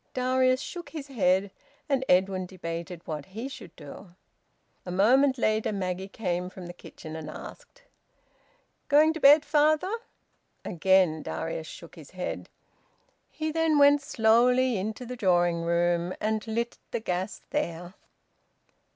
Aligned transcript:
Darius 0.15 0.61
shook 0.61 0.89
his 0.89 1.09
head, 1.09 1.51
and 1.87 2.03
Edwin 2.09 2.47
debated 2.47 3.05
what 3.05 3.23
he 3.37 3.47
should 3.47 3.75
do. 3.75 4.15
A 4.83 4.89
moment 4.89 5.37
later, 5.37 5.71
Maggie 5.71 6.07
came 6.07 6.49
from 6.49 6.65
the 6.65 6.73
kitchen 6.73 7.15
and 7.15 7.29
asked 7.29 7.83
"Going 8.87 9.13
to 9.13 9.19
bed, 9.19 9.45
father?" 9.45 9.93
Again 10.65 11.21
Darius 11.21 11.67
shook 11.67 11.93
his 11.93 12.09
head. 12.17 12.49
He 13.29 13.51
then 13.51 13.77
went 13.77 14.01
slowly 14.01 14.75
into 14.77 15.05
the 15.05 15.15
drawing 15.15 15.61
room 15.61 16.15
and 16.19 16.47
lit 16.47 16.79
the 16.89 16.99
gas 16.99 17.41
there. 17.51 17.93